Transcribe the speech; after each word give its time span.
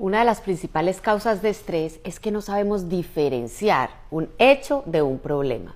Una 0.00 0.20
de 0.20 0.24
las 0.24 0.40
principales 0.40 1.02
causas 1.02 1.42
de 1.42 1.50
estrés 1.50 2.00
es 2.04 2.20
que 2.20 2.30
no 2.30 2.40
sabemos 2.40 2.88
diferenciar 2.88 3.90
un 4.10 4.30
hecho 4.38 4.82
de 4.86 5.02
un 5.02 5.18
problema. 5.18 5.74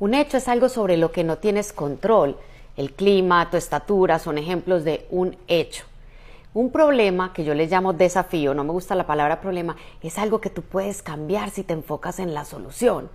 Un 0.00 0.14
hecho 0.14 0.38
es 0.38 0.48
algo 0.48 0.70
sobre 0.70 0.96
lo 0.96 1.12
que 1.12 1.24
no 1.24 1.36
tienes 1.36 1.74
control. 1.74 2.38
El 2.78 2.92
clima, 2.92 3.50
tu 3.50 3.58
estatura 3.58 4.18
son 4.18 4.38
ejemplos 4.38 4.82
de 4.82 5.06
un 5.10 5.36
hecho. 5.46 5.84
Un 6.54 6.70
problema, 6.70 7.32
que 7.32 7.44
yo 7.44 7.54
le 7.54 7.66
llamo 7.66 7.92
desafío, 7.92 8.54
no 8.54 8.64
me 8.64 8.72
gusta 8.72 8.94
la 8.94 9.06
palabra 9.06 9.40
problema, 9.40 9.76
es 10.00 10.18
algo 10.18 10.40
que 10.40 10.48
tú 10.48 10.62
puedes 10.62 11.02
cambiar 11.02 11.50
si 11.50 11.62
te 11.62 11.74
enfocas 11.74 12.18
en 12.18 12.32
la 12.32 12.44
solución. 12.44 13.10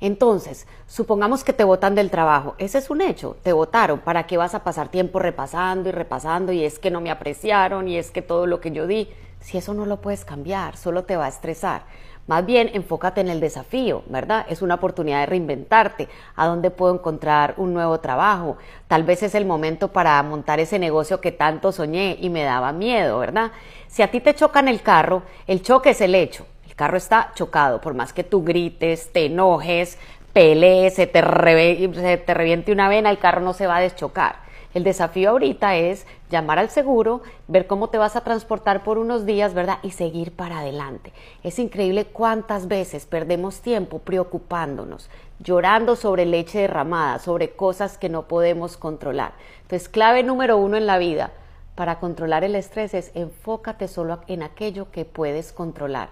Entonces, 0.00 0.66
supongamos 0.86 1.44
que 1.44 1.52
te 1.52 1.64
votan 1.64 1.94
del 1.94 2.10
trabajo, 2.10 2.54
ese 2.58 2.78
es 2.78 2.90
un 2.90 3.00
hecho, 3.00 3.36
te 3.42 3.52
votaron, 3.52 4.00
¿para 4.00 4.26
qué 4.26 4.36
vas 4.36 4.54
a 4.54 4.62
pasar 4.62 4.90
tiempo 4.90 5.18
repasando 5.18 5.88
y 5.88 5.92
repasando 5.92 6.52
y 6.52 6.64
es 6.64 6.78
que 6.78 6.90
no 6.90 7.00
me 7.00 7.10
apreciaron 7.10 7.88
y 7.88 7.96
es 7.96 8.10
que 8.10 8.22
todo 8.22 8.46
lo 8.46 8.60
que 8.60 8.70
yo 8.70 8.86
di? 8.86 9.08
Si 9.40 9.58
eso 9.58 9.74
no 9.74 9.86
lo 9.86 10.00
puedes 10.00 10.24
cambiar, 10.24 10.76
solo 10.76 11.04
te 11.04 11.16
va 11.16 11.26
a 11.26 11.28
estresar. 11.28 11.84
Más 12.26 12.46
bien, 12.46 12.70
enfócate 12.72 13.20
en 13.20 13.28
el 13.28 13.38
desafío, 13.38 14.02
¿verdad? 14.06 14.46
Es 14.48 14.62
una 14.62 14.76
oportunidad 14.76 15.20
de 15.20 15.26
reinventarte. 15.26 16.08
¿A 16.36 16.46
dónde 16.46 16.70
puedo 16.70 16.94
encontrar 16.94 17.54
un 17.58 17.74
nuevo 17.74 18.00
trabajo? 18.00 18.56
Tal 18.88 19.02
vez 19.02 19.22
es 19.22 19.34
el 19.34 19.44
momento 19.44 19.88
para 19.88 20.22
montar 20.22 20.58
ese 20.58 20.78
negocio 20.78 21.20
que 21.20 21.32
tanto 21.32 21.70
soñé 21.70 22.16
y 22.18 22.30
me 22.30 22.42
daba 22.42 22.72
miedo, 22.72 23.18
¿verdad? 23.18 23.52
Si 23.88 24.02
a 24.02 24.10
ti 24.10 24.20
te 24.20 24.34
chocan 24.34 24.68
el 24.68 24.80
carro, 24.80 25.22
el 25.46 25.62
choque 25.62 25.90
es 25.90 26.00
el 26.00 26.14
hecho. 26.14 26.46
El 26.66 26.74
carro 26.74 26.96
está 26.96 27.30
chocado, 27.34 27.82
por 27.82 27.92
más 27.92 28.14
que 28.14 28.24
tú 28.24 28.42
grites, 28.42 29.12
te 29.12 29.26
enojes, 29.26 29.98
pelees, 30.32 30.94
se 30.94 31.06
te, 31.06 31.22
se 31.22 32.16
te 32.16 32.34
reviente 32.34 32.72
una 32.72 32.88
vena, 32.88 33.10
el 33.10 33.18
carro 33.18 33.42
no 33.42 33.52
se 33.52 33.66
va 33.66 33.76
a 33.76 33.80
deschocar. 33.80 34.43
El 34.74 34.82
desafío 34.82 35.30
ahorita 35.30 35.76
es 35.76 36.04
llamar 36.30 36.58
al 36.58 36.68
seguro, 36.68 37.22
ver 37.46 37.68
cómo 37.68 37.90
te 37.90 37.98
vas 37.98 38.16
a 38.16 38.22
transportar 38.22 38.82
por 38.82 38.98
unos 38.98 39.24
días, 39.24 39.54
¿verdad? 39.54 39.78
Y 39.82 39.92
seguir 39.92 40.32
para 40.32 40.58
adelante. 40.58 41.12
Es 41.44 41.60
increíble 41.60 42.06
cuántas 42.06 42.66
veces 42.66 43.06
perdemos 43.06 43.60
tiempo 43.60 44.00
preocupándonos, 44.00 45.08
llorando 45.38 45.94
sobre 45.94 46.26
leche 46.26 46.58
derramada, 46.58 47.20
sobre 47.20 47.50
cosas 47.50 47.98
que 47.98 48.08
no 48.08 48.26
podemos 48.26 48.76
controlar. 48.76 49.34
Entonces, 49.62 49.88
clave 49.88 50.24
número 50.24 50.56
uno 50.56 50.76
en 50.76 50.86
la 50.86 50.98
vida 50.98 51.30
para 51.76 52.00
controlar 52.00 52.42
el 52.42 52.56
estrés 52.56 52.94
es 52.94 53.12
enfócate 53.14 53.86
solo 53.86 54.20
en 54.26 54.42
aquello 54.42 54.90
que 54.90 55.04
puedes 55.04 55.52
controlar. 55.52 56.08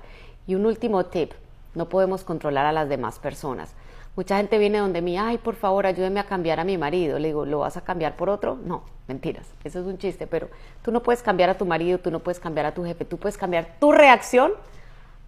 Y 0.47 0.55
un 0.55 0.67
último 0.67 1.07
tip, 1.07 1.33
no 1.75 1.89
podemos 1.89 2.25
controlar 2.25 2.67
a 2.67 2.73
las 2.73 2.89
demás 2.89 3.19
personas. 3.19 3.75
Mucha 4.15 4.37
gente 4.37 4.59
viene 4.59 4.79
donde 4.79 5.01
mí, 5.01 5.17
ay, 5.17 5.39
por 5.39 5.55
favor, 5.55 5.87
ayúdeme 5.87 6.21
a 6.21 6.25
cambiar 6.25 6.61
a 6.61 6.65
mi 6.65 6.77
marido. 6.77 7.19
Le 7.19 7.29
digo, 7.29 7.47
¿lo 7.47 7.61
vas 7.61 7.79
a 7.79 7.81
cambiar 7.81 8.17
por 8.17 8.29
otro? 8.29 8.59
No, 8.63 8.83
mentiras, 9.09 9.47
eso 9.65 9.81
es 9.81 9.87
un 9.87 9.97
chiste, 9.97 10.27
pero 10.27 10.49
tú 10.83 10.93
no 10.93 11.03
puedes 11.03 11.23
cambiar 11.23 11.49
a 11.49 11.57
tu 11.57 11.65
marido, 11.65 11.99
tú 11.99 12.11
no 12.11 12.21
puedes 12.21 12.39
cambiar 12.39 12.67
a 12.67 12.75
tu 12.75 12.85
jefe, 12.85 13.07
tú 13.07 13.17
puedes 13.17 13.39
cambiar 13.39 13.77
tu 13.81 13.91
reacción 13.91 14.53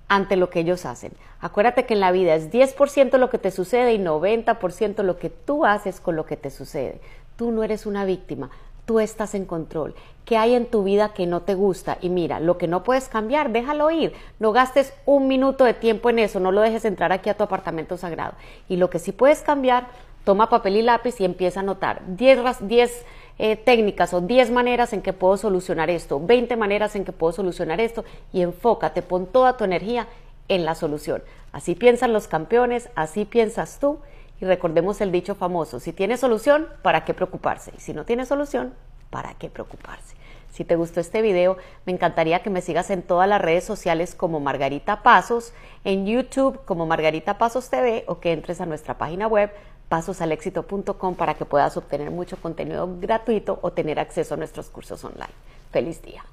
ante 0.09 0.37
lo 0.37 0.51
que 0.51 0.61
ellos 0.61 0.85
hacen. 0.85 1.13
Acuérdate 1.41 1.87
que 1.87 1.95
en 1.95 2.01
la 2.01 2.13
vida 2.13 2.35
es 2.35 2.51
10% 2.51 3.17
lo 3.17 3.31
que 3.31 3.39
te 3.39 3.51
sucede 3.51 3.95
y 3.95 3.99
90% 3.99 5.03
lo 5.03 5.19
que 5.19 5.31
tú 5.31 5.65
haces 5.65 6.01
con 6.01 6.15
lo 6.15 6.27
que 6.27 6.37
te 6.37 6.51
sucede. 6.51 7.01
Tú 7.37 7.53
no 7.53 7.63
eres 7.63 7.87
una 7.87 8.05
víctima, 8.05 8.51
tú 8.87 9.01
estás 9.01 9.35
en 9.35 9.45
control. 9.45 9.95
¿Qué 10.25 10.39
hay 10.39 10.55
en 10.55 10.67
tu 10.67 10.85
vida 10.85 11.13
que 11.13 11.27
no 11.27 11.43
te 11.43 11.55
gusta? 11.55 11.99
Y 12.01 12.09
mira, 12.09 12.41
lo 12.41 12.57
que 12.57 12.67
no 12.67 12.83
puedes 12.83 13.09
cambiar, 13.09 13.53
déjalo 13.53 13.91
ir. 13.91 14.15
No 14.39 14.53
gastes 14.53 14.95
un 15.05 15.29
minuto 15.29 15.65
de 15.65 15.75
tiempo 15.75 16.09
en 16.09 16.19
eso, 16.19 16.41
no 16.41 16.51
lo 16.51 16.63
dejes 16.63 16.85
entrar 16.85 17.13
aquí 17.13 17.29
a 17.29 17.37
tu 17.37 17.45
apartamento 17.45 17.99
sagrado. 17.99 18.35
Y 18.69 18.77
lo 18.77 18.89
que 18.89 18.99
sí 18.99 19.13
puedes 19.13 19.43
cambiar, 19.43 19.89
toma 20.25 20.49
papel 20.49 20.77
y 20.77 20.83
lápiz 20.83 21.21
y 21.21 21.25
empieza 21.27 21.61
a 21.61 21.63
anotar 21.63 22.03
10, 22.07 23.05
eh, 23.39 23.57
técnicas 23.57 24.15
o 24.15 24.23
10 24.23 24.51
maneras 24.51 24.95
en 24.95 25.03
que 25.03 25.13
puedo 25.13 25.37
solucionar 25.37 25.91
esto, 25.91 26.21
20 26.25 26.57
maneras 26.57 26.97
en 26.97 27.05
que 27.05 27.13
puedo 27.13 27.33
solucionar 27.33 27.81
esto 27.81 28.05
y 28.33 28.41
enfócate, 28.41 29.03
pon 29.03 29.27
toda 29.27 29.59
tu 29.59 29.65
energía 29.65 30.07
en 30.49 30.65
la 30.65 30.75
solución. 30.75 31.23
Así 31.53 31.75
piensan 31.75 32.13
los 32.13 32.29
campeones, 32.29 32.89
así 32.95 33.27
piensas 33.27 33.79
tú 33.79 33.99
y 34.41 34.45
recordemos 34.45 35.01
el 35.01 35.13
dicho 35.13 35.35
famoso, 35.35 35.81
si 35.81 35.93
tiene 35.93 36.17
solución, 36.17 36.69
¿para 36.83 37.05
qué 37.05 37.15
preocuparse? 37.15 37.73
Y 37.77 37.81
si 37.81 37.93
no 37.95 38.05
tiene 38.05 38.27
solución, 38.27 38.75
¿para 39.11 39.35
qué 39.35 39.49
preocuparse? 39.49 40.17
Si 40.53 40.65
te 40.65 40.77
gustó 40.77 41.01
este 41.01 41.21
video, 41.21 41.57
me 41.85 41.93
encantaría 41.93 42.43
que 42.43 42.51
me 42.51 42.61
sigas 42.61 42.91
en 42.91 43.03
todas 43.03 43.29
las 43.29 43.41
redes 43.41 43.65
sociales 43.65 44.15
como 44.15 44.39
Margarita 44.39 45.03
Pasos, 45.03 45.53
en 45.83 46.07
YouTube 46.07 46.65
como 46.65 46.87
Margarita 46.87 47.39
Pasos 47.39 47.71
TV 47.71 48.05
o 48.07 48.21
que 48.21 48.33
entres 48.33 48.61
a 48.61 48.67
nuestra 48.67 48.97
página 48.97 49.27
web 49.27 49.51
pasosalexito.com 49.89 51.17
para 51.17 51.35
que 51.35 51.45
puedas 51.45 51.77
obtener 51.77 52.11
mucho 52.11 52.37
contenido 52.37 52.89
gratuito 53.01 53.59
o 53.63 53.73
tener 53.73 53.99
acceso 53.99 54.35
a 54.35 54.37
nuestros 54.37 54.71
cursos 54.71 55.05
online. 55.05 55.35
Feliz 55.73 56.01
día. 56.03 56.25